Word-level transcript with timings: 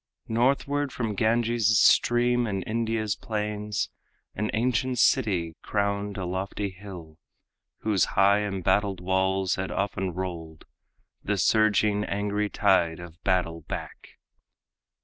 Northward 0.29 0.91
from 0.91 1.13
Ganges' 1.13 1.79
stream 1.79 2.47
and 2.47 2.63
India's 2.65 3.15
plains 3.15 3.91
An 4.33 4.49
ancient 4.55 4.97
city 4.97 5.57
crowned 5.61 6.17
a 6.17 6.25
lofty 6.25 6.71
hill, 6.71 7.19
Whose 7.81 8.05
high 8.17 8.39
embattled 8.39 8.99
walls 8.99 9.57
had 9.57 9.69
often 9.69 10.11
rolled 10.15 10.65
The 11.23 11.37
surging, 11.37 12.03
angry 12.03 12.49
tide 12.49 12.99
of 12.99 13.21
battle 13.23 13.61
back. 13.67 14.17